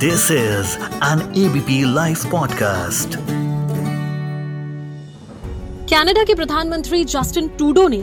This 0.00 0.30
is 0.30 0.76
an 1.02 1.20
ABP 1.34 1.74
Life 1.86 2.22
podcast. 2.32 3.16
Canada 5.90 6.22
के 6.24 6.34
प्रधानमंत्री 6.34 7.02
Justin 7.04 7.48
टूडो 7.58 7.86
ने 7.88 7.96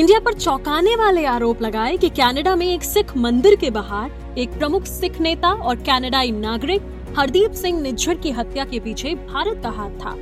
इंडिया 0.00 0.18
पर 0.20 0.34
चौंकाने 0.34 0.94
वाले 0.96 1.24
आरोप 1.26 1.62
लगाए 1.62 1.96
कि 1.96 2.08
कनाडा 2.10 2.54
में 2.56 2.66
एक 2.66 2.84
सिख 2.84 3.16
मंदिर 3.16 3.56
के 3.56 3.70
बाहर 3.70 4.38
एक 4.38 4.58
प्रमुख 4.58 4.84
सिख 4.86 5.20
नेता 5.20 5.52
और 5.52 5.82
कनाडाई 5.88 6.30
नागरिक 6.30 6.82
हरदीप 7.18 7.52
सिंह 7.62 7.80
निज्जर 7.80 8.14
की 8.18 8.30
हत्या 8.38 8.64
के 8.64 8.80
पीछे 8.80 9.14
भारत 9.14 9.60
का 9.62 9.70
हाथ 9.80 9.98
था 10.04 10.14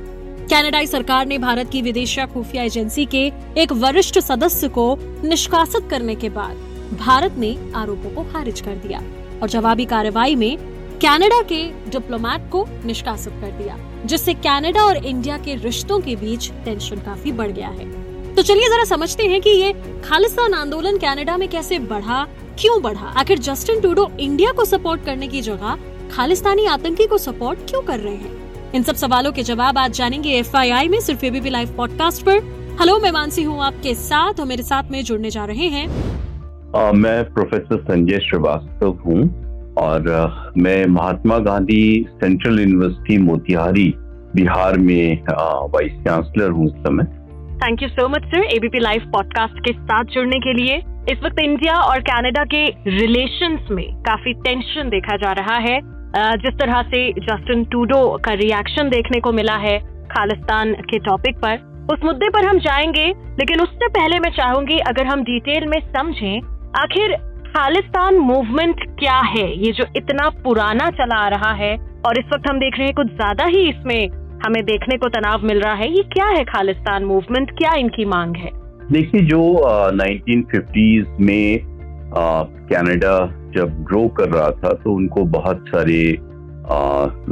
कनाडाई 0.51 0.87
सरकार 0.87 1.25
ने 1.25 1.37
भारत 1.37 1.69
की 1.71 1.81
विदेशिया 1.81 2.25
खुफिया 2.33 2.63
एजेंसी 2.63 3.05
के 3.15 3.25
एक 3.61 3.71
वरिष्ठ 3.85 4.19
सदस्य 4.21 4.69
को 4.79 4.95
निष्कासित 5.25 5.89
करने 5.89 6.15
के 6.15 6.29
बाद 6.41 6.97
भारत 6.99 7.37
ने 7.37 7.57
आरोपों 7.75 8.15
को 8.15 8.31
खारिज 8.33 8.61
कर 8.61 8.75
दिया 8.87 9.03
और 9.41 9.49
जवाबी 9.49 9.85
कार्रवाई 9.85 10.35
में 10.35 10.70
कनाडा 11.03 11.41
के 11.41 11.61
डिप्लोमेट 11.89 12.49
को 12.51 12.65
निष्कासित 12.85 13.33
कर 13.33 13.51
दिया, 13.53 13.77
जिससे 14.05 14.33
कनाडा 14.33 14.81
और 14.81 14.97
इंडिया 14.97 15.37
के 15.37 15.55
रिश्तों 15.55 15.99
के 15.99 16.15
बीच 16.15 16.49
टेंशन 16.65 16.95
काफ़ी 16.97 17.31
बढ़ 17.31 17.51
गया 17.51 17.67
है। 17.69 18.35
तो 18.35 18.41
चलिए 18.41 18.69
जरा 18.69 18.83
समझते 18.83 19.23
हैं 19.23 19.39
कि 19.41 19.49
ये 19.51 19.71
खालिस्तान 20.05 20.53
आंदोलन 20.53 20.97
कनाडा 20.97 21.37
में 21.37 21.47
कैसे 21.49 21.79
बढ़ा, 21.79 22.23
क्यों 22.59 22.81
बढ़ा? 22.81 23.07
आखिर 23.19 23.39
जस्टिन 23.39 23.81
टूडो 23.81 24.09
इंडिया 24.19 24.51
को 24.51 24.65
सपोर्ट 24.65 25.05
करने 25.05 25.27
की 25.27 25.41
जगह 25.41 25.77
खालिस्तानी 26.11 26.65
आतंकी 26.67 27.07
को 27.07 27.17
सपोर्ट 27.17 27.59
क्यों 27.69 27.81
कर 27.81 27.99
रहे 27.99 28.15
हैं? 28.15 28.71
इन 28.73 28.83
सब 28.83 28.95
सवालों 28.95 29.31
के 29.31 29.43
जवाब 29.43 29.77
आज 29.77 29.91
जानेंगे 29.93 30.37
एफआईआई 30.39 30.87
में, 30.87 30.99
सिर्फ़ 31.01 31.25
एबीपी 31.25 31.49
लाइव 31.49 31.75
पॉडकास्ट 31.77 32.25
पर। 32.25 32.43
हेलो 32.81 32.99
मैं 32.99 33.11
मानसी 33.11 33.43
हूँ 33.43 33.61
आपके 33.63 33.95
साथ 33.97 34.39
और 34.39 34.45
मेरे 34.45 34.63
साथ 34.63 34.91
में 34.91 35.03
जुड़ने 35.03 35.29
जा 35.29 35.45
रहे 35.45 35.67
हैं। 35.67 35.87
मैं 36.95 37.23
प्रोफेसर 37.33 37.83
संजय 37.83 38.19
श्रीवास्तव 38.19 38.99
हूँ। 39.05 39.50
और 39.77 40.53
मैं 40.57 40.85
महात्मा 40.85 41.37
गांधी 41.39 42.05
सेंट्रल 42.09 42.59
यूनिवर्सिटी 42.59 43.17
मोतिहारी, 43.17 43.93
बिहार 44.35 44.77
में 44.77 45.23
वाइस 45.73 45.91
चांसलर 45.91 46.49
हूँ 46.49 46.65
इस 46.65 46.73
समय। 46.73 47.03
Thank 47.57 47.83
you 47.83 47.89
so 47.89 48.07
much 48.09 48.23
sir 48.25 48.43
ABP 48.43 48.79
live 48.79 49.01
podcast 49.13 49.59
के 49.59 49.73
साथ 49.73 50.03
जुड़ने 50.03 50.39
के 50.39 50.53
लिए। 50.53 50.75
इस 51.09 51.23
वक्त 51.23 51.39
इंडिया 51.39 51.75
और 51.75 51.99
कनाडा 51.99 52.43
के 52.43 52.65
रिलेशंस 52.87 53.67
में 53.71 54.01
काफ़ी 54.01 54.33
टेंशन 54.33 54.89
देखा 54.89 55.15
जा 55.17 55.31
रहा 55.31 55.55
है। 55.55 55.79
जिस 56.37 56.57
तरह 56.59 56.81
से 56.81 57.11
जस्टिन 57.11 57.63
टूडो 57.63 58.17
का 58.25 58.33
रिएक्शन 58.33 58.89
देखने 58.89 59.19
को 59.19 59.31
मिला 59.31 59.55
है 59.55 59.79
खालिस्तान 60.07 60.73
के 60.73 60.99
टॉपिक 60.99 61.37
पर, 61.37 61.87
उस 61.93 61.99
मुद्दे 62.05 62.29
पर 62.29 62.45
हम 62.45 62.59
जाएँगे, 62.59 63.07
लेकिन 63.39 63.61
उससे 63.61 63.87
पहले 63.87 64.19
मैं 64.19 64.29
चाहूँगी 64.29 64.77
अगर 64.77 65.05
हम 65.05 65.23
डिटेल 65.23 65.67
में 65.67 65.79
समझें, 65.79 66.41
आखिर 66.75 67.30
खालिस्तान 67.51 68.17
मूवमेंट 68.17 68.81
क्या 68.99 69.17
है? 69.29 69.45
ये 69.57 69.71
जो 69.73 69.85
इतना 69.97 70.27
पुराना 70.43 70.89
चला 70.91 71.15
आ 71.17 71.27
रहा 71.29 71.51
है, 71.53 71.75
और 72.07 72.19
इस 72.19 72.25
वक्त 72.33 72.49
हम 72.49 72.59
देख 72.59 72.77
रहे 72.77 72.85
हैं 72.85 72.93
कुछ 72.95 73.07
ज़्यादा 73.07 73.45
ही 73.45 73.67
इसमें 73.69 74.09
हमें 74.45 74.61
देखने 74.65 74.97
को 74.97 75.07
तनाव 75.09 75.43
मिल 75.45 75.59
रहा 75.61 75.73
है। 75.75 75.89
ये 75.89 76.03
क्या 76.13 76.27
है 76.27 76.43
खालिस्तान 76.45 77.05
मूवमेंट 77.05 77.51
क्या 77.57 77.73
इनकी 77.77 78.05
मांग 78.07 78.35
है? 78.37 78.49
देखिए, 78.91 79.21
जो 79.21 79.91
नाइनटीन 79.93 80.41
फिफ्टीज 80.51 81.07
में 81.19 81.59
कनाडा 82.13 83.17
जब 83.55 83.83
ग्रो 83.83 84.07
कर 84.17 84.29
रहा 84.29 84.49
था 84.53 84.71
तो 84.75 84.93
उनको 84.93 85.23
बहुत 85.33 85.65
सारे 85.67 86.01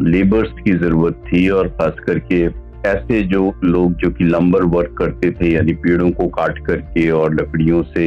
लेबर्स 0.10 0.52
की 0.60 0.72
ज़रूरत 0.78 1.24
थी, 1.28 1.48
और 1.50 1.68
खास 1.70 2.00
करके 2.08 2.44
ऐसे 2.90 3.22
जो 3.28 3.52
लोग 3.64 3.94
जो 4.02 4.10
कि 4.10 4.24
लंबर 4.26 4.64
वर्क 4.76 4.96
करते 4.98 5.32
थे, 5.32 5.54
यानी 5.54 5.74
पेड़ों 5.78 6.10
को 6.12 6.28
काट 6.30 6.60
करके 6.68 7.10
और 7.12 7.34
लकड़ियों 7.36 7.82
से 7.86 8.06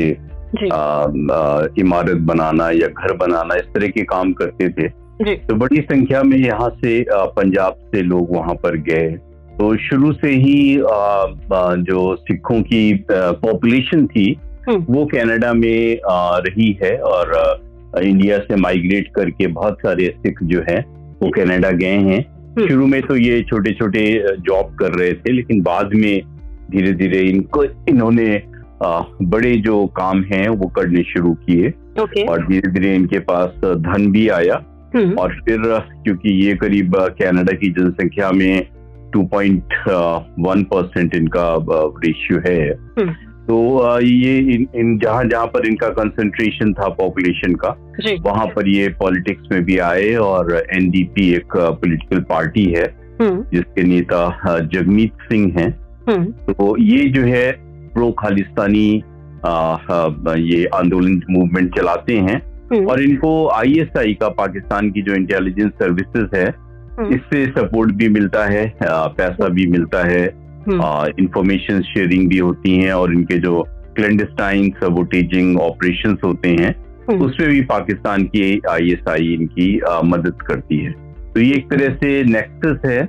इमारत 0.54 2.16
बनाना 2.24 2.70
या 2.70 2.88
घर 2.88 3.16
बनाना 3.16 3.54
इस 3.54 3.72
तरह 3.74 3.88
के 3.88 4.02
काम 4.04 4.32
करते 4.32 4.68
थे 4.68 4.88
जी. 4.88 5.34
तो 5.38 5.54
बड़ी 5.54 5.80
संख्या 5.82 6.22
में 6.22 6.36
यहाँ 6.38 6.68
से 6.76 7.04
पंजाब 7.10 7.76
से 7.94 8.02
लोग 8.02 8.34
वहाँ 8.36 8.54
पर 8.54 8.76
गए 8.82 9.10
तो 9.58 9.76
शुरू 9.78 10.12
से 10.12 10.30
ही 10.36 10.76
जो 11.82 12.14
सिखों 12.18 12.60
की 12.62 12.82
पॉपुलेशन 13.10 14.06
थी 14.06 14.26
हम्म। 14.68 14.84
वो 14.88 15.04
कनाडा 15.06 15.52
में 15.52 16.00
रही 16.06 16.70
है 16.82 16.96
और 17.04 17.32
इंडिया 18.02 18.38
से 18.38 18.56
माइग्रेट 18.56 19.08
करके 19.14 19.46
बहुत 19.52 19.78
सारे 19.78 20.06
सिख 20.18 20.42
जो 20.42 20.62
है 20.68 20.78
वो 21.22 21.30
कनाडा 21.30 21.70
गए 21.70 21.98
हैं 22.00 22.20
हम्म। 22.20 22.68
शुरू 22.68 22.86
में 22.86 23.00
तो 23.02 23.16
ये 23.16 23.42
छोटे 23.42 23.72
छोटे 23.72 24.04
जॉब 24.40 24.74
कर 24.80 24.98
रहे 24.98 25.12
थे 25.12 25.32
लेकिन 25.32 25.62
बाद 25.62 25.94
में 25.94 26.22
धीरे 26.70 26.92
धीरे 26.92 27.20
इनको 27.20 27.64
इन्होंने 27.64 28.26
बड़े 29.22 29.56
जो 29.56 29.86
काम 29.86 30.22
हैं 30.22 30.48
वो 30.48 30.68
करने 30.68 31.02
शुरू 31.02 31.32
किए 31.32 31.72
okay. 32.00 32.28
और 32.28 32.46
धीरे 32.46 32.70
धीरे 32.70 32.94
इनके 32.94 33.18
पास 33.18 33.60
धन 33.64 34.10
भी 34.12 34.28
आया 34.28 34.62
हम्म। 34.96 35.18
और 35.18 35.34
फिर 35.44 35.60
क्योंकि 36.04 36.32
ये 36.46 36.54
करीब 36.54 36.96
कनाडा 36.96 37.56
की 37.56 37.70
जनसंख्या 37.70 38.30
में 38.30 38.66
2.1 39.16 40.64
परसेंट 40.64 41.14
इनका 41.14 41.46
रेशियो 42.04 42.38
है 42.38 42.70
तो 43.46 44.00
ये 44.00 44.38
इन, 44.38 44.66
इन 44.76 44.98
जहाँ 44.98 45.24
जहाँ 45.24 45.46
पर 45.46 45.66
इनका 45.66 45.88
कंसंट्रेशन 45.88 46.72
था 46.72 46.88
पॉपुलेशन 46.88 47.54
का 47.54 47.76
वहाँ 48.24 48.46
पर 48.46 48.68
ये 48.68 48.88
पॉलिटिक्स 48.88 49.48
में 49.52 49.64
भी 49.64 49.78
आए 49.78 50.14
और 50.14 50.54
एनडीपी 50.76 51.30
एक 51.34 51.56
पॉलिटिकल 51.56 52.20
पार्टी 52.20 52.64
है 52.64 52.84
हम्म। 53.22 53.44
जिसके 53.52 53.82
नेता 53.82 54.58
जगमीत 54.74 55.12
सिंह 55.22 55.58
हैं 55.58 55.70
हम्म। 56.08 56.52
तो 56.52 56.76
ये 56.78 57.08
जो 57.08 57.22
है 57.22 57.71
प्रो 57.94 58.10
खालिस्तानी 58.18 58.88
ये 59.44 60.64
आंदोलन 60.74 61.20
मूवमेंट 61.30 61.76
चलाते 61.76 62.16
हैं 62.18 62.40
हम्म। 62.72 62.86
और 62.86 63.02
इनको 63.02 63.30
आईएसआई 63.50 64.14
का 64.14 64.28
पाकिस्तान 64.34 64.90
की 64.90 65.02
जो 65.02 65.14
इंटेलिजेंस 65.14 65.72
सर्विसेज़ 65.72 66.36
है 66.36 66.48
इससे 67.08 67.44
सपोर्ट 67.48 67.92
भी 67.92 68.08
मिलता 68.08 68.44
है 68.44 68.66
पैसा 68.82 69.48
भी 69.48 69.66
मिलता 69.66 70.04
है 70.04 70.24
इंफॉर्मेशन 70.66 71.72
हम्म। 71.72 71.82
शेयरिंग 71.84 72.28
भी 72.28 72.38
होती 72.38 72.76
है 72.76 72.92
और 72.92 73.12
इनके 73.12 73.38
जो 73.38 73.62
क्लेंडस्टाइन 73.96 74.70
सबोटेजिंग 74.82 75.58
ऑपरेशन 75.60 76.16
होते 76.24 76.48
हैं 76.50 76.74
हम्म। 77.08 77.24
उसमें 77.24 77.48
भी 77.48 77.60
पाकिस्तान 77.66 78.24
की 78.26 78.60
आईएसआई 78.70 79.32
इनकी 79.34 79.78
आ, 79.80 80.00
मदद 80.04 80.42
करती 80.42 80.78
है 80.78 80.92
तो 81.32 81.40
ये 81.40 81.54
एक 81.54 81.70
तरह 81.70 81.94
से 81.94 82.22
नेक्सस 82.24 82.86
है 82.86 83.00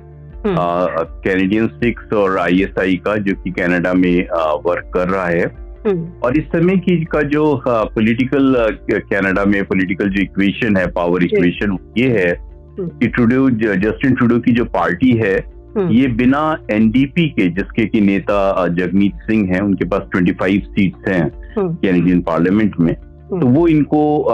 कैनेडियन 0.46 1.66
सिक्स 1.66 2.12
और 2.12 2.38
आईएसआई 2.38 2.96
का 2.96 3.16
जो 3.16 3.34
कि 3.34 3.50
कनाडा 3.50 3.92
में 3.92 4.28
वर्क 4.66 4.90
कर 4.94 5.08
रहा 5.08 5.26
है 5.26 5.64
हम्म। 5.86 6.08
और 6.24 6.36
इस 6.36 6.44
समय 6.44 6.76
की 6.76 7.04
का 7.04 7.22
जो 7.22 7.62
पॉलिटिकल 7.68 8.76
कनाडा 8.90 9.44
में 9.44 9.64
पॉलिटिकल 9.64 10.08
जो 10.08 10.22
इक्वेशन 10.22 10.76
है 10.76 10.86
पावर 10.86 11.24
इक्वेशन 11.24 11.78
ये 11.98 12.08
है 12.08 12.36
कि 12.80 13.06
ट्रूडो 13.06 13.50
जस्टिन 13.50 14.14
ट्रूडो 14.14 14.38
की 14.38 14.52
जो 14.52 14.64
पार्टी 14.64 15.10
है। 15.10 15.54
ये 15.90 16.06
बिना 16.06 16.58
एनडीपी 16.70 17.28
के 17.28 17.48
जिसके 17.48 17.86
की 17.86 18.00
नेता 18.00 18.68
जगमीत 18.68 19.14
सिंह 19.14 19.54
हैं 19.54 19.60
उनके 19.60 19.84
पास 19.84 20.02
25 20.16 20.62
सीट्स 20.62 21.08
हैं 21.08 21.30
कैनेडियन। 21.58 22.20
पार्लियामेंट 22.20 22.80
में। 22.80 22.94
तो 23.24 23.46
वो 23.46 23.68
इनको 23.68 24.28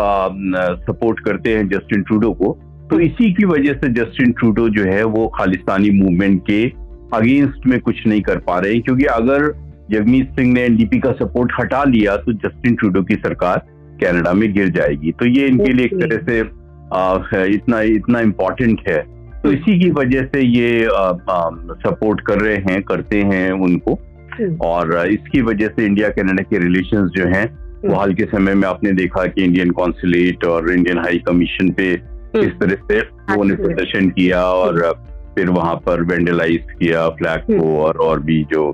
सपोर्ट 0.77 1.21
करते 1.21 1.50
हैं 1.50 1.69
जस्टिन 1.69 2.03
ट्रूडो 2.03 2.32
को 2.32 2.70
तो 2.91 2.99
इसी 3.01 3.33
की 3.33 3.45
वजह 3.45 3.73
से 3.73 3.89
जस्टिन 3.95 4.33
ट्रूडो 4.33 4.69
जो 4.69 4.84
है 4.84 5.03
वो 5.05 5.27
खालिस्तानी 5.28 5.91
मूवमेंट 5.91 6.41
के 6.47 6.65
अगेंस्ट 7.17 7.67
में 7.67 7.78
कुछ 7.81 8.06
नहीं 8.06 8.21
कर 8.21 8.39
पा 8.39 8.59
रहे 8.59 8.78
क्योंकि 8.78 9.05
अगर 9.05 9.53
जगमीत 9.91 10.31
सिंह 10.31 10.53
ने 10.53 10.62
एनडीपी 10.62 10.99
का 10.99 11.12
सपोर्ट 11.12 11.53
हटा 11.61 11.84
लिया 11.84 12.17
तो 12.17 12.33
जस्टिन 12.33 12.75
ट्रूडो 12.75 13.03
की 13.03 13.15
सरकार 13.15 13.62
कनाडा 14.03 14.33
में 14.33 14.53
गिर 14.53 14.69
जाएगी 14.69 15.12
तो 15.12 15.27
ये 15.27 15.47
इनके 15.47 15.73
लिए 15.73 15.84
एक 15.84 15.95
तरह 15.95 16.27
से 16.27 16.41
आ, 16.95 17.45
इतना 17.47 17.81
इतना 17.81 18.21
इम्पोर्टेंट 18.21 18.81
है 18.89 18.99
तो 19.43 19.53
इसी 19.53 19.78
की 19.81 19.91
वजह 19.91 20.25
से 20.25 20.41
ये 20.41 20.84
आ, 20.87 21.03
आ, 21.31 21.51
सपोर्ट 21.87 22.21
कर 22.21 22.41
रहे 22.41 22.57
हैं 22.69 22.83
करते 22.83 23.22
हैं 23.22 23.51
उनको 23.61 23.99
हम्म। 24.34 24.57
और 24.57 25.07
इसकी 25.09 25.41
वजह 25.43 25.69
से 25.69 25.87
इंडिया 25.87 26.09
कनाडा 26.09 26.43
के 26.43 26.59
रिलेशंस 26.59 27.11
जो 27.11 27.27
हैं 27.27 27.45
वो 27.47 27.89
हम्म। 27.89 27.99
हाल 27.99 28.15
के 28.15 28.25
समय 28.25 28.55
में 28.55 28.69
आपने 28.69 28.93
देखा 28.93 29.25
कि 29.27 29.45
इंडियन 29.45 29.71
कॉन्सुलेट 29.71 30.45
और 30.45 30.72
इंडियन 30.72 30.98
हाई 30.98 31.19
कमीशन 31.19 31.71
पे। 31.71 31.95
इस 32.36 32.53
तरह 32.60 32.77
से 32.91 33.00
वो 33.34 33.44
ने 33.44 33.54
प्रदर्शन 33.56 34.09
किया 34.10 34.42
और 34.44 34.80
फिर 35.34 35.50
वहाँ 35.50 35.74
पर 35.77 36.03
वेंडलाइज 36.03 36.66
किया 36.72 37.09
फ्लैग 37.09 37.41
को 37.50 37.77
और 37.78 37.97
और 37.97 38.21
भी 38.21 38.42
जो 38.53 38.71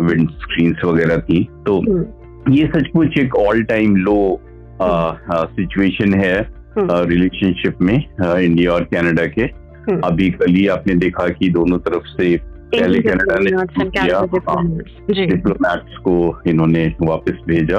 विंड 0.00 0.30
स्क्रीन 0.30 0.76
वगैरह 0.84 1.16
थी। 1.20 1.42
तो 1.66 1.82
ये 2.52 2.66
सचमुच 2.66 3.18
एक 3.18 3.34
ऑल 3.36 3.62
टाइम 3.62 3.96
लो 3.96 4.40
सिचुएशन 4.82 6.14
है 6.14 6.36
रिलेशनशिप 6.78 7.80
में 7.82 7.96
इंडिया 7.96 8.72
और 8.72 8.84
कनाडा 8.84 9.24
के। 9.28 9.46
अभी 10.06 10.30
कल 10.30 10.52
ही 10.54 10.66
आपने 10.68 10.94
देखा 10.96 11.28
कि 11.28 11.48
दोनों 11.50 11.78
तरफ़ 11.78 12.06
से 12.06 12.36
पहले 12.72 13.00
कनाडा 13.02 13.38
ने 13.38 13.50
किया 13.90 14.20
डिप्लोमैट्स 15.24 15.96
को 15.98 16.16
इन्होंने 16.46 16.86
वापस 17.02 17.38
भेजा। 17.46 17.78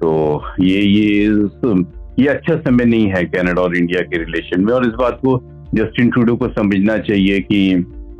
तो 0.00 0.10
ये 0.60 0.80
ये 0.80 1.28
ये 2.18 2.26
अच्छा 2.28 2.56
समय 2.56 2.84
नहीं 2.84 3.06
है 3.08 3.24
कनाडा 3.24 3.62
और 3.62 3.76
इंडिया 3.76 4.00
के 4.02 4.18
रिलेशन 4.18 4.64
में 4.64 4.72
और 4.72 4.86
इस 4.86 4.94
बात 5.00 5.18
को 5.24 5.38
जस्टिन 5.74 6.10
ट्रूडो 6.10 6.36
को 6.36 6.48
समझना 6.48 6.96
चाहिए 6.98 7.40
कि 7.40 7.60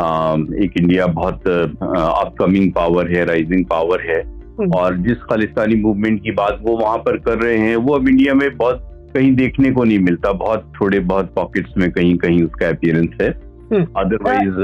आ, 0.03 0.35
एक 0.65 0.73
इंडिया 0.79 1.07
बहुत 1.07 1.49
अपकमिंग 1.49 2.71
पावर 2.73 3.11
है 3.17 3.25
राइजिंग 3.25 3.65
पावर 3.65 4.01
है। 4.01 4.21
हम्म। 4.61 4.71
और 4.71 4.97
जिस 4.99 5.23
खालिस्तानी 5.23 5.75
मूवमेंट 5.75 6.23
की 6.23 6.31
बात 6.31 6.59
वो 6.63 6.77
वहाँ 6.77 6.99
पर 6.99 7.17
कर 7.17 7.39
रहे 7.39 7.59
हैं 7.59 7.77
वो 7.77 7.95
अब 7.95 8.09
इंडिया 8.09 8.35
में 8.35 8.49
बहुत 8.57 8.87
कहीं 9.15 9.35
देखने 9.35 9.71
को 9.71 9.85
नहीं 9.85 9.99
मिलता। 9.99 10.33
बहुत 10.33 10.73
थोड़े 10.81 11.01
बहुत 11.13 11.35
पॉकेट्स 11.35 11.77
में 11.79 11.91
कहीं 11.91 12.17
कहीं 12.17 12.43
उसका 12.43 12.69
अपियरेंस 12.69 13.21
है। 13.23 13.29
Otherwise 13.73 14.57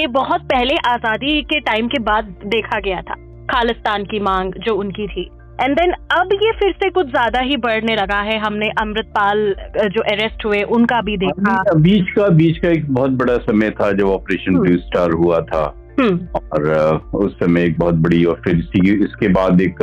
ये 0.00 0.06
बहुत 0.06 0.42
पहले 0.44 0.74
आज़ादी 0.86 1.40
के 1.42 1.60
टाइम 1.60 1.88
के 1.88 1.98
बाद 2.02 2.34
देखा 2.46 2.80
गया 2.80 3.00
था 3.00 3.14
खालिस्तान 3.50 4.04
की 4.04 4.20
मांग 4.20 4.52
जो 4.66 4.74
उनकी 4.74 5.06
थी। 5.06 5.30
एंड 5.60 5.74
देन 5.76 5.92
अब 6.12 6.32
ये 6.34 6.50
फिर 6.58 6.72
से 6.72 6.90
कुछ 6.90 7.06
ज़्यादा 7.06 7.40
ही 7.40 7.56
बढ़ने 7.58 7.94
लगा 7.96 8.20
है 8.22 8.38
हमने 8.38 8.68
अमृतपाल 8.80 9.40
जो 9.86 10.02
अरेस्ट 10.04 10.44
हुए 10.44 10.62
उनका 10.72 11.00
भी 11.00 11.16
देखा 11.16 11.62
बीच 11.78 12.10
का 12.10 12.28
बीच 12.36 12.58
का 12.58 12.68
एक 12.68 12.92
बहुत 12.92 13.10
बड़ा 13.18 13.36
समय 13.42 13.70
था 13.70 13.90
जब 13.92 14.08
ऑपरेशन 14.08 14.58
ब्लू 14.58 14.76
स्टार 14.78 15.12
हुआ 15.14 15.40
था 15.44 15.64
हम्म। 16.00 16.38
और 16.38 17.00
उस 17.16 17.32
समय 17.34 17.64
एक 17.64 17.78
बहुत 17.78 17.94
बड़ी 17.96 18.24
और 18.24 18.40
फिर 18.44 18.58
इसके 19.02 19.28
बाद 19.30 19.60
एक 19.60 19.82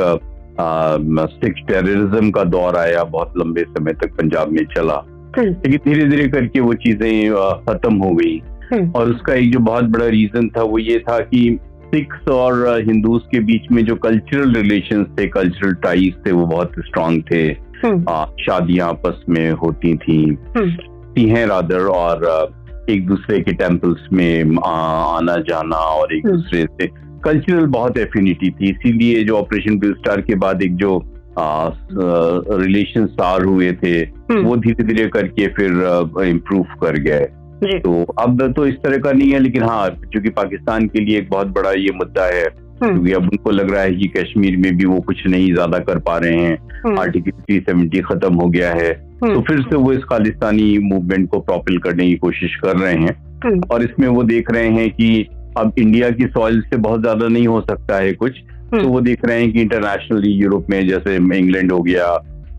सिख 0.59 1.55
टेररिज्म 1.67 2.29
का 2.31 2.43
दौर 2.49 2.77
आया 2.77 3.03
बहुत 3.11 3.33
लंबे 3.37 3.63
समय 3.69 3.93
तक 3.93 4.15
पंजाब 4.17 4.51
में 4.51 4.65
चला 4.75 5.03
हम्म। 5.37 5.49
लेकिन 5.49 5.79
धीरे 5.85 6.05
धीरे 6.09 6.27
करके 6.27 6.59
वो 6.59 6.73
चीज़ें 6.83 7.33
खत्म 7.67 7.95
हो 7.95 8.13
गई 8.15 8.37
हम्म। 8.71 8.91
और 8.91 9.09
उसका 9.09 9.33
एक 9.33 9.51
जो 9.51 9.59
बहुत 9.61 9.85
बड़ा 9.89 10.05
रीजन 10.09 10.47
था 10.49 10.61
वो 10.63 10.79
ये 10.79 10.99
था 10.99 11.19
कि 11.23 11.47
सिख्स 11.85 12.27
और 12.27 12.81
हिंदूज 12.81 13.21
के 13.31 13.39
बीच 13.39 13.61
में 13.71 13.85
जो 13.85 13.95
कल्चरल 13.95 14.53
रिलेशन 14.53 15.03
थे 15.03 15.27
कल्चरल 15.27 15.73
टाइज 15.73 16.13
थे 16.27 16.31
वो 16.31 16.45
बहुत 16.45 16.71
स्ट्रांग 16.79 17.21
थे। 17.31 17.43
हम्म। 17.85 18.25
शादियाँ 18.43 18.89
आपस 18.89 19.23
में 19.29 19.51
होती 19.51 19.97
थी। 19.97 20.37
हैं 21.17 21.47
रादर 21.47 21.79
और 21.79 22.47
एक 22.89 23.07
दूसरे 23.07 23.39
के 23.39 23.53
टेम्पल्स 23.53 24.07
में 24.13 24.57
आना 24.65 25.35
जाना 25.35 25.75
और 25.75 26.15
एक 26.15 26.27
दूसरे 26.27 26.63
से 26.63 26.87
कल्चरल 27.23 27.65
बहुत 27.65 27.97
एफिनिटी 27.97 28.49
थी। 28.49 28.69
इसीलिए 28.69 29.23
जो 29.23 29.37
ऑपरेशन 29.37 29.79
ब्लू 29.79 29.93
स्टार 29.93 30.21
के 30.21 30.35
बाद 30.35 30.61
एक 30.61 30.75
जो 30.75 31.03
रिलेशन 32.59 33.05
स्टार 33.05 33.43
हुए 33.43 33.71
थे। 33.71 34.01
वो 34.43 34.57
धीरे 34.57 34.83
धीरे 34.83 35.09
करके 35.09 35.47
फिर 35.47 35.69
इम्प्रूव 36.23 36.63
कर 36.63 36.97
गए। 36.99 37.27
तो 37.63 38.03
अब 38.19 38.53
तो 38.53 38.65
इस 38.65 38.75
तरह 38.75 38.97
का 38.97 39.11
नहीं 39.11 39.31
है 39.31 39.39
लेकिन 39.39 39.63
हाँ 39.63 39.89
क्योंकि 40.03 40.29
पाकिस्तान 40.29 40.87
के 40.87 40.99
लिए 40.99 41.17
एक 41.17 41.29
बहुत 41.29 41.47
बड़ा 41.47 41.71
ये 41.71 41.91
मुद्दा 41.95 42.25
है 42.25 42.45
हम्म। 42.83 42.93
क्योंकि 42.93 43.11
अब 43.11 43.23
उनको 43.23 43.51
लग 43.51 43.71
रहा 43.71 43.81
है 43.81 43.95
कि 43.95 44.07
कश्मीर 44.07 44.57
में 44.57 44.75
भी 44.77 44.85
वो 44.85 44.99
कुछ 45.01 45.25
नहीं 45.27 45.53
ज़्यादा 45.53 45.79
कर 45.79 45.99
पा 45.99 46.17
रहे 46.17 46.35
हैं 46.35 46.97
आर्टिकल 46.99 47.31
थ्री 47.31 47.59
सेवेंटी 47.59 48.01
खत्म 48.01 48.33
हो 48.33 48.47
गया 48.47 48.73
है 48.73 48.91
हम्म। 49.23 49.33
तो 49.33 49.41
फिर 49.41 49.61
से 49.61 49.75
वो 49.75 49.93
इस 49.93 50.03
खालिस्तानी 50.03 50.77
मूवमेंट 50.83 51.29
को 51.29 51.39
प्रॉपिल 51.39 51.77
करने 51.77 52.07
की 52.07 52.15
कोशिश 52.15 52.55
कर 52.55 52.77
रहे 52.77 52.95
हैं 52.95 53.61
और 53.71 53.83
इसमें 53.83 54.07
वो 54.07 54.23
देख 54.23 54.51
रहे 54.51 54.67
हैं 54.69 54.89
कि 54.89 55.27
अब 55.57 55.73
इंडिया 55.79 56.09
की 56.09 56.27
सॉइल 56.27 56.61
से 56.61 56.77
बहुत 56.77 57.01
ज़्यादा 57.01 57.27
नहीं 57.27 57.47
हो 57.47 57.61
सकता 57.61 57.97
है 57.97 58.13
कुछ 58.13 58.31
तो 58.31 58.77
हम्म। 58.77 58.87
वो 58.87 59.01
देख 59.01 59.25
रहे 59.25 59.41
हैं 59.41 59.51
कि 59.51 59.61
इंटरनेशनली 59.61 60.31
यूरोप 60.31 60.69
में 60.69 60.87
जैसे 60.87 61.15
इंग्लैंड 61.15 61.71
हो 61.71 61.81
गया 61.81 62.05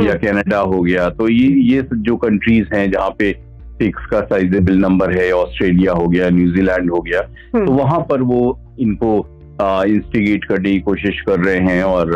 या 0.03 0.15
कनाडा 0.15 0.61
हम्म। 0.61 0.75
हो 0.75 0.81
गया 0.83 1.09
तो 1.11 1.29
ये 1.29 1.49
ये 1.73 1.87
जो 1.95 2.17
कंट्रीज़ 2.17 2.75
हैं 2.75 2.91
जहाँ 2.91 3.11
पे 3.11 3.35
सिक्स 3.83 4.07
का 4.07 4.21
साइजेबल 4.21 4.79
नंबर 4.79 5.17
है 5.19 5.31
ऑस्ट्रेलिया 5.33 5.93
हो 5.93 6.07
गया 6.09 6.29
न्यूजीलैंड 6.31 6.91
हो 6.91 7.01
गया 7.01 7.21
तो 7.21 7.59
हम्म। 7.59 7.73
वहाँ 7.73 8.01
पर 8.01 8.23
वो 8.23 8.41
इनको 8.81 9.17
इंस्टिगेट 9.63 10.45
करने 10.45 10.73
की 10.73 10.81
कोशिश 10.81 11.21
कर 11.21 11.41
रहे 11.41 11.59
हैं 11.59 11.83
और 11.85 12.13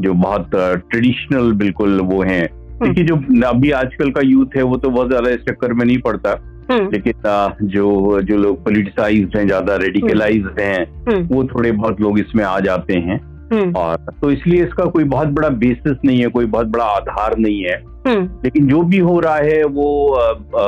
जो 0.00 0.14
बहुत 0.14 0.50
ट्रेडिशनल 0.54 1.52
बिल्कुल 1.52 2.00
वो 2.00 2.22
है 2.22 2.42
देखिए 2.82 3.04
जो 3.04 3.16
अभी 3.48 3.70
आजकल 3.70 4.10
का 4.10 4.20
यूथ 4.20 4.56
है 4.56 4.62
वो 4.62 4.76
तो 4.76 4.90
बहुत 4.90 5.08
ज़्यादा 5.08 5.30
इस 5.30 5.40
चक्कर 5.40 5.72
में 5.72 5.84
नहीं 5.86 5.98
पड़ता 5.98 6.30
हम्म। 6.70 6.90
लेकिन 6.92 7.68
जो 7.68 8.20
जो 8.22 8.36
लोग 8.36 8.64
पोलिटिसाइज 8.64 9.36
हैं 9.36 9.46
ज़्यादा 9.46 9.76
रेडिकलाइज 9.76 10.42
हम्म। 10.42 10.60
हैं 10.60 11.04
हम्म। 11.08 11.34
वो 11.34 11.44
थोड़े 11.44 11.72
बहुत 11.72 12.00
लोग 12.00 12.18
इसमें 12.18 12.44
आ 12.44 12.58
जाते 12.60 12.94
हैं 12.98 13.18
और 13.72 13.96
तो 14.22 14.30
इसलिए 14.30 14.64
इसका 14.64 14.84
कोई 14.84 15.04
बहुत 15.04 15.28
बड़ा 15.28 15.48
बेसिस 15.48 15.96
नहीं 16.04 16.20
है 16.20 16.26
कोई 16.26 16.46
बहुत 16.46 16.66
बड़ा 16.66 16.84
आधार 16.84 17.38
नहीं 17.38 17.64
है। 17.64 17.82
लेकिन 18.44 18.66
जो 18.66 18.82
भी 18.82 18.98
हो 18.98 19.20
रहा 19.20 19.36
है 19.36 19.64
वो 19.64 20.18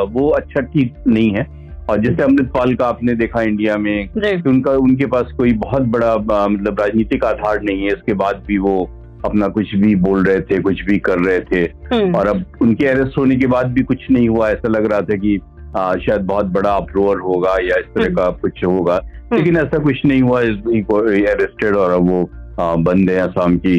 वो 0.06 0.28
अच्छा 0.28 0.61
ठीक 0.61 0.94
नहीं 1.06 1.31
है। 1.31 1.70
और 1.90 1.99
जैसे 1.99 2.23
अमृतपाल 2.23 2.75
का 2.75 2.87
आपने 2.87 3.14
देखा 3.14 3.43
इंडिया 3.43 3.76
में 3.76 4.08
कि 4.08 4.49
उनका 4.49 4.70
उनके 4.70 5.06
पास 5.06 5.32
कोई 5.37 5.52
बहुत 5.52 5.82
बड़ा 5.82 6.17
मतलब 6.49 6.81
राजनीतिक 6.81 7.25
आधार 7.25 7.62
नहीं 7.62 7.82
है। 7.82 7.88
इसके 7.88 8.14
बाद 8.14 8.43
भी 8.46 8.58
वो 8.58 8.90
अपना 9.25 9.49
कुछ 9.49 9.75
भी 9.75 9.94
बोल 9.96 10.25
रहे 10.25 10.40
थे 10.40 10.61
कुछ 10.61 10.84
भी 10.84 10.99
कर 10.99 11.19
रहे 11.19 11.40
थे। 11.40 11.64
और 12.12 12.26
अब 12.26 12.44
उनके 12.62 12.87
अरेस्ट 12.87 13.19
होने 13.19 13.37
के 13.37 13.46
बाद 13.46 13.67
भी 13.67 13.82
कुछ 13.82 13.99
नहीं 14.11 14.28
हुआ। 14.28 14.50
ऐसा 14.50 14.69
लग 14.69 14.90
रहा 14.90 15.00
था 15.00 15.17
कि 15.17 15.40
आ, 15.78 15.94
शायद 15.96 16.20
बहुत 16.20 16.46
बड़ा 16.46 16.70
अप्रोवर 16.70 17.17
होगा 17.17 17.50
या 17.50 17.78
इस 17.78 17.84
तरह 17.94 18.05
हम्म। 18.05 18.14
का 18.14 18.31
कुछ 18.31 18.64
होगा। 18.64 19.00
हम्म। 19.05 19.37
लेकिन 19.37 19.56
ऐसा 19.56 19.78
कुछ 19.78 19.96
नहीं 20.06 20.23
हुआ 20.23 20.40
अरेस्टेड 20.40 21.76
और 21.76 22.00
वो 22.00 22.31
बंद 22.58 23.11
है 23.11 23.19
आसाम 23.20 23.56
की 23.58 23.76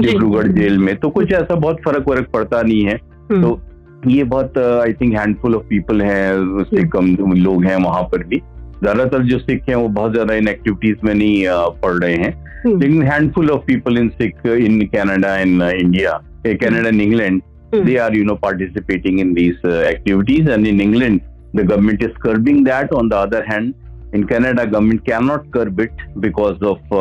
डिब्रूगढ़ 0.00 0.46
जेल 0.52 0.78
में। 0.78 0.94
तो 0.96 1.08
कुछ 1.10 1.32
ऐसा 1.32 1.54
बहुत 1.54 1.80
फ़र्क 1.84 2.08
वर्क 2.08 2.28
पड़ता 2.32 2.62
नहीं 2.62 2.84
है। 2.84 2.94
हम्म। 3.30 3.42
तो 3.42 3.60
ये 4.06 4.24
बहुत 4.24 4.58
I 4.58 4.92
think 4.92 5.16
handful 5.18 5.54
of 5.54 5.64
people 5.68 6.02
है 6.02 6.64
सिख 6.64 6.90
कम 6.92 7.14
लोग 7.36 7.64
हैं 7.64 7.76
वहाँ 7.76 8.02
पर 8.02 8.24
भी। 8.24 8.36
ज़्यादातर 8.82 9.22
जो 9.22 9.38
सिख 9.38 9.68
हैं 9.68 9.76
वो 9.76 9.88
बहुत 9.90 10.12
ज़्यादा 10.12 10.34
इन 10.34 10.48
एक्टिविटीज़ 10.48 11.06
में 11.06 11.14
नहीं 11.14 11.44
पढ़ 11.82 11.94
रहे 11.94 12.14
हैं। 12.14 12.32
हम्म। 12.64 12.80
लेकिन 12.80 13.02
handful 13.02 13.50
of 13.50 13.62
people 13.66 13.98
in 13.98 14.08
Sikh 14.20 14.46
in 14.46 14.80
Canada 14.86 15.36
in 15.38 15.62
India 15.62 16.20
Canada 16.46 16.88
in 16.88 17.00
England 17.00 17.42
they 17.74 17.96
are 17.96 18.16
you 18.16 18.24
know 18.24 18.34
participating 18.42 19.20
in 19.20 19.32
these 19.34 19.66
activities 19.66 20.50
and 20.50 20.66
in 20.66 20.80
England 20.80 21.20
the 21.56 21.60
government 21.60 22.02
is 22.02 22.18
curbing 22.22 22.64
that 22.64 22.92
on 22.92 23.08
the 23.08 23.12
other 23.14 23.44
hand 23.50 23.72
in 24.14 24.24
Canada 24.24 24.64
government 24.64 25.00
can 25.06 25.24
not 25.24 25.52
curb 25.52 25.80
it 25.80 26.06
because 26.18 26.64
of 26.64 26.94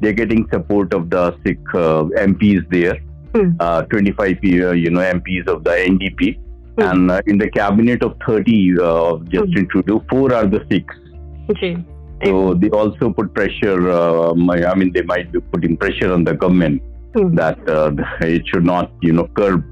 they're 0.00 0.18
getting 0.20 0.46
support 0.52 0.94
of 0.94 1.08
the 1.10 1.24
sikh 1.44 1.74
uh, 1.74 2.02
mps 2.30 2.68
there 2.70 2.98
mm. 3.32 3.88
25 3.90 4.38
uh, 4.42 4.72
you 4.84 4.90
know 4.90 5.00
mps 5.00 5.48
of 5.48 5.64
the 5.64 5.70
ndp 5.70 6.38
mm. 6.76 6.90
and 6.90 7.10
uh, 7.10 7.20
in 7.26 7.38
the 7.38 7.50
cabinet 7.50 8.02
of 8.02 8.16
30 8.26 8.78
uh, 8.78 8.82
of 8.82 9.24
justin 9.30 9.66
mm. 9.66 9.70
trudeau 9.70 10.04
four 10.10 10.34
are 10.34 10.46
the 10.46 10.62
sikhs 10.70 10.96
okay. 11.50 11.76
so 12.24 12.54
they 12.54 12.70
also 12.70 13.10
put 13.10 13.34
pressure 13.34 13.80
i 13.92 14.74
mean 14.74 14.92
they 14.92 15.02
might 15.02 15.30
be 15.32 15.40
putting 15.52 15.76
pressure 15.76 16.12
on 16.12 16.24
the 16.24 16.34
government 16.34 16.82
hmm. 17.14 17.34
that 17.34 17.58
it 18.20 18.42
should 18.46 18.64
not 18.64 18.92
you 19.00 19.12
know 19.12 19.28
curb 19.40 19.64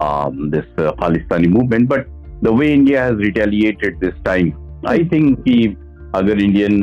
um, 0.00 0.50
this 0.50 0.64
uh, 0.78 0.92
Khalistani 0.92 1.48
movement. 1.48 1.88
But 1.88 2.06
the 2.42 2.52
way 2.52 2.72
India 2.72 3.00
has 3.00 3.14
retaliated 3.14 4.00
this 4.00 4.14
time, 4.24 4.56
I 4.84 5.04
think 5.04 5.44
कि 5.44 5.76
अगर 6.14 6.40
Indian 6.40 6.80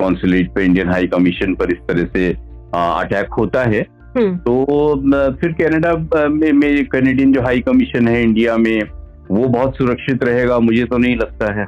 consulate 0.00 0.50
पर 0.54 0.60
Indian 0.60 0.88
high 0.88 1.06
commission 1.06 1.54
पर 1.54 1.72
इस 1.72 1.78
तरह 1.88 2.04
से 2.16 2.28
attack 2.74 3.32
होता 3.38 3.62
है 3.62 3.80
हम्म। 4.16 4.36
तो 4.36 5.34
फिर 5.40 5.52
कनाडा 5.52 5.92
में, 6.28 6.52
में 6.52 6.86
कैनेडियन 6.86 7.32
जो 7.32 7.42
हाई 7.42 7.60
कमीशन 7.60 8.08
है 8.08 8.22
इंडिया 8.22 8.56
में 8.56 8.82
वो 9.30 9.48
बहुत 9.48 9.76
सुरक्षित 9.76 10.24
रहेगा 10.24 10.58
मुझे 10.58 10.84
तो 10.84 10.98
नहीं 10.98 11.16
लगता 11.16 11.52
है। 11.52 11.66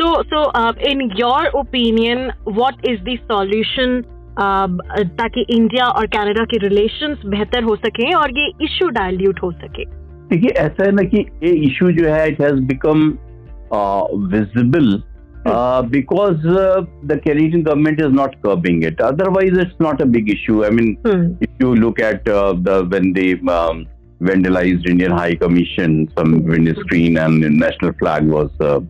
so 0.00 0.08
so 0.32 0.40
uh, 0.54 0.72
in 0.88 1.00
your 1.20 1.44
opinion 1.60 2.20
what 2.58 2.76
is 2.90 3.00
the 3.08 3.16
solution 3.30 4.02
ताकि 5.20 5.44
इंडिया 5.50 5.86
और 5.86 6.06
कनाडा 6.06 6.44
के 6.44 6.58
रिलेशंस 6.58 7.22
बेहतर 7.26 7.62
हो 7.62 7.74
सके 7.76 8.12
और 8.14 8.38
ये 8.38 8.46
इशू 8.64 8.88
डायल्यूट 8.88 9.42
हो 9.42 9.50
सके? 9.52 9.84
देखिए 10.28 10.50
ऐसा 10.50 10.84
है 10.84 10.92
ना 10.92 11.02
कि 11.02 11.24
ये 11.44 11.50
इशू 11.66 11.90
जो 11.92 12.08
है 12.08 12.28
it 12.28 12.40
has 12.42 12.60
become 12.66 13.08
visible 14.32 15.02
because 15.44 16.44
uh, 16.44 16.82
the 17.04 17.18
Canadian 17.18 17.62
government 17.62 18.00
is 18.00 18.12
not 18.12 18.40
curbing 18.42 18.82
it. 18.82 19.00
Otherwise, 19.00 19.50
it's 19.52 19.78
not 19.80 20.00
a 20.00 20.06
big 20.06 20.28
issue. 20.28 20.64
I 20.64 20.70
mean, 20.70 20.96
hmm. 21.04 21.34
if 21.40 21.50
you 21.58 21.74
look 21.74 22.00
at 22.00 22.26
uh, 22.28 22.52
the 22.52 22.84
when 22.84 23.12
they 23.12 23.32
um, 23.50 23.86
vandalized 24.20 24.86
Indian 24.86 25.12
High 25.12 25.34
Commission, 25.34 26.10
some 26.16 26.44
window 26.44 26.74
screen 26.80 27.16
and 27.18 27.42
the 27.42 27.50
national 27.50 27.92
flag 27.94 28.26
was 28.26 28.50
uh, 28.60 28.80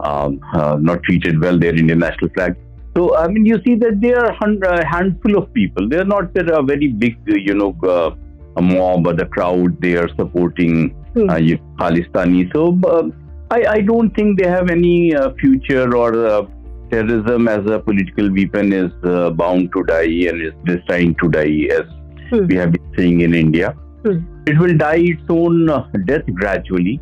um, 0.00 0.40
not 0.82 1.02
treated 1.02 1.40
well. 1.40 1.58
Their 1.58 1.76
Indian 1.76 1.98
national 1.98 2.30
flag. 2.30 2.56
So 2.96 3.16
I 3.16 3.28
mean, 3.28 3.44
you 3.44 3.60
see 3.66 3.76
that 3.76 4.00
they 4.00 4.12
are 4.12 4.30
a 4.30 4.86
handful 4.86 5.38
of 5.38 5.52
people. 5.52 5.88
They 5.88 5.98
are 5.98 6.04
not 6.04 6.36
a 6.36 6.62
very 6.62 6.88
big, 6.88 7.18
you 7.26 7.54
know, 7.54 7.76
uh, 7.84 8.14
a 8.56 8.62
mob 8.62 9.06
or 9.06 9.12
the 9.12 9.26
crowd. 9.26 9.80
They 9.80 9.96
are 9.96 10.08
supporting 10.16 10.90
hmm. 11.14 11.28
uh, 11.28 11.38
Khalistani. 11.80 12.50
So 12.54 12.78
uh, 12.88 13.08
I, 13.50 13.64
I 13.76 13.80
don't 13.80 14.14
think 14.14 14.38
they 14.40 14.48
have 14.48 14.70
any 14.70 15.14
uh, 15.14 15.32
future 15.40 15.96
or 15.96 16.26
uh, 16.26 16.46
terrorism 16.90 17.48
as 17.48 17.64
a 17.66 17.78
political 17.78 18.30
weapon 18.32 18.72
is 18.72 18.92
uh, 19.04 19.30
bound 19.30 19.72
to 19.72 19.82
die 19.84 20.28
and 20.28 20.42
is 20.42 20.52
destined 20.64 21.16
to 21.22 21.28
die 21.28 21.68
as 21.70 21.86
hmm. 22.30 22.46
we 22.46 22.56
have 22.56 22.72
been 22.72 22.92
seeing 22.96 23.20
in 23.20 23.34
India. 23.34 23.70
Hmm. 24.04 24.18
It 24.46 24.58
will 24.58 24.76
die 24.76 25.02
its 25.12 25.22
own 25.28 25.66
death 26.06 26.26
gradually. 26.34 27.00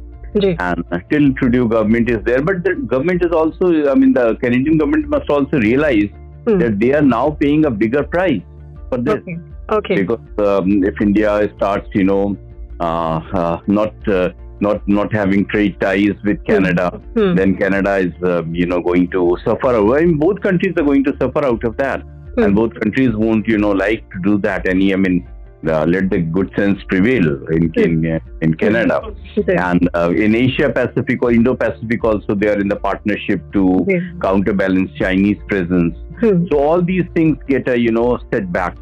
And 0.58 0.84
still 1.06 1.32
Trudeau 1.34 1.66
government 1.66 2.10
is 2.10 2.22
there, 2.24 2.42
but 2.42 2.62
the 2.62 2.74
government 2.74 3.24
is 3.24 3.32
also, 3.32 3.90
I 3.90 3.94
mean, 3.94 4.12
the 4.12 4.36
Canadian 4.36 4.76
government 4.76 5.08
must 5.08 5.30
also 5.30 5.58
realize 5.58 6.10
hmm. 6.46 6.58
that 6.58 6.78
they 6.78 6.92
are 6.92 7.02
now 7.02 7.30
paying 7.30 7.64
a 7.64 7.70
bigger 7.70 8.02
price 8.02 8.42
for 8.90 8.98
this. 8.98 9.14
Okay. 9.14 9.38
okay. 9.70 10.02
Because 10.02 10.20
um, 10.38 10.84
if 10.84 11.00
India 11.00 11.50
starts, 11.56 11.88
you 11.94 12.04
know, 12.04 12.36
uh, 12.80 13.20
uh, 13.32 13.60
not 13.66 13.94
uh, 14.08 14.30
not 14.60 14.86
not 14.88 15.12
having 15.12 15.46
trade 15.46 15.80
ties 15.80 16.14
with 16.24 16.38
hmm. 16.38 16.46
Canada, 16.46 16.90
hmm. 17.14 17.34
then 17.34 17.56
Canada 17.56 17.96
is, 17.96 18.12
um, 18.24 18.54
you 18.54 18.66
know, 18.66 18.80
going 18.80 19.08
to 19.10 19.36
suffer. 19.44 19.68
I 19.68 20.04
mean, 20.04 20.18
both 20.18 20.40
countries 20.40 20.74
are 20.76 20.84
going 20.84 21.04
to 21.04 21.16
suffer 21.20 21.44
out 21.44 21.64
of 21.64 21.76
that, 21.78 22.02
hmm. 22.02 22.42
and 22.42 22.54
both 22.54 22.74
countries 22.80 23.14
won't, 23.14 23.46
you 23.46 23.58
know, 23.58 23.72
like 23.72 24.08
to 24.12 24.20
do 24.22 24.38
that. 24.38 24.68
Any, 24.68 24.92
I 24.92 24.96
mean, 24.96 25.28
uh, 25.66 25.84
let 25.84 26.10
the 26.10 26.18
good 26.18 26.50
sense 26.56 26.82
prevail 26.88 27.26
in 27.48 27.72
in, 27.74 28.20
in 28.42 28.54
Canada 28.54 29.14
and 29.48 29.88
uh, 29.94 30.10
in 30.10 30.34
Asia 30.34 30.70
Pacific 30.70 31.22
or 31.22 31.32
Indo 31.32 31.54
Pacific 31.54 32.04
also 32.04 32.34
they 32.34 32.48
are 32.48 32.58
in 32.58 32.68
the 32.68 32.76
partnership 32.76 33.40
to 33.52 33.86
counterbalance 34.20 34.90
Chinese 34.98 35.38
presence. 35.48 35.96
Hmm. 36.20 36.46
So 36.50 36.58
all 36.58 36.82
these 36.82 37.04
things 37.14 37.36
get 37.48 37.68
a 37.68 37.78
you 37.78 37.90
know 37.90 38.18
setback, 38.32 38.76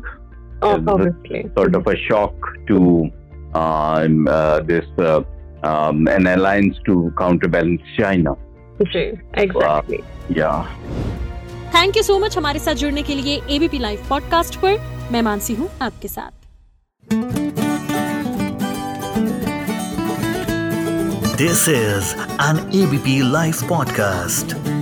Oh, 0.63 0.83
obviously. 0.87 1.51
sort 1.57 1.75
of 1.75 1.87
a 1.87 1.97
shock 1.97 2.35
to 2.69 3.11
um, 3.55 4.27
uh, 4.29 4.61
this 4.61 4.87
uh, 4.99 5.23
um, 5.65 6.07
an 6.09 6.27
alliance 6.27 6.79
to 6.89 6.97
counterbalance 7.19 7.95
China. 7.99 8.37
जी 8.83 9.05
Uh, 9.47 9.81
Yeah. 10.39 10.65
Thank 11.75 11.97
you 11.97 12.03
so 12.03 12.19
much 12.19 12.37
हमारे 12.39 12.59
साथ 12.59 12.75
जुड़ने 12.83 13.03
के 13.03 13.15
लिए 13.15 13.41
ABP 13.51 13.79
live 13.79 14.07
podcast 14.09 14.57
पर 14.65 14.79
मैं 15.13 15.23
मानसी 15.23 15.55
हूँ 15.55 15.69
आपके 15.83 16.09
साथ 16.09 16.43
this 21.39 21.69
is 21.69 22.15
an 22.49 22.59
ABP 22.83 23.21
live 23.33 23.67
podcast. 23.73 24.74